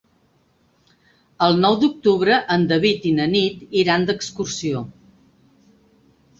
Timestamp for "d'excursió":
4.11-4.85